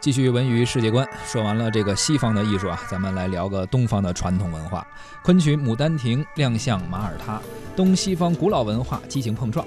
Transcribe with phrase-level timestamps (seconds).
[0.00, 4.86] 继续文娱世界观，说完了这个西方的艺术啊，咱们来聊个东方的传统文化。
[5.22, 7.40] 昆曲《牡丹亭》亮相马耳他，
[7.78, 9.64] 东西方古老文化激情碰撞。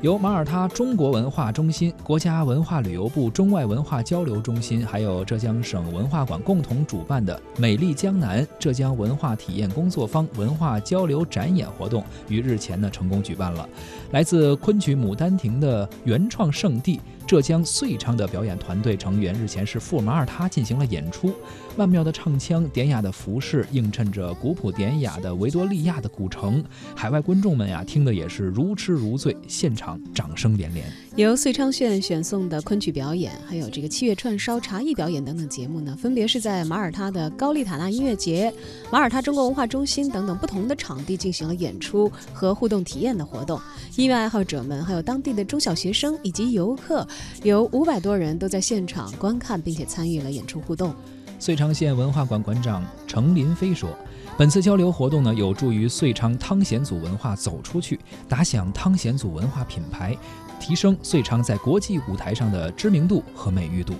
[0.00, 13.68] 由马耳他中国文化中心、国家文化旅游部中外文化交流中心，还有浙江省文化馆共同主办的“美丽江南”浙江文化体验工作坊文化交流展演活动，于日前呢成功举办了。
[14.10, 17.00] 来自昆曲《牡丹亭》的原创圣地。
[17.24, 21.32] 浙江遂昌的表演团队成员日前是赴马耳他进行了演出，
[21.76, 26.62] 曼妙的唱腔、典雅的服饰映衬着古朴典雅的维多利亚的古城，
[26.96, 30.84] 海外观众们呀听的也是如痴如醉，现场掌声连连。
[31.16, 38.52] 由遂昌县选送的昆曲表演，还有这个七月串烧、茶艺表演等等节目呢，分别是在马耳他的高丽塔纳音乐节、
[38.90, 43.60] 马耳他中国文化中心等等不同的场地进行了演出和互动体验的活动。
[43.96, 47.06] 音乐爱好者们，还有当地的中小学生以及游客。
[47.42, 50.94] 有五百多人都在现场观看，并且参与了演出互动。
[51.42, 53.90] 遂昌县文化馆馆长程林飞说
[54.38, 60.16] ：“本次交流活动呢，有助于遂昌汤显祖文化走出去，打响汤显祖文化品牌，
[60.60, 63.94] 提升遂昌在国际舞台上的知名度和美誉度。”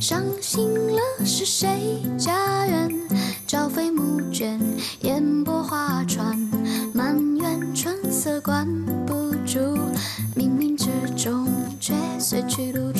[0.00, 2.00] 伤心了是谁？
[2.18, 2.90] 家园
[3.46, 4.60] 朝飞暮卷，
[5.02, 6.38] 烟波画船，
[6.94, 8.66] 满园春色关
[9.06, 9.58] 不住，
[10.36, 11.46] 冥冥之中
[11.80, 12.92] 却随去路。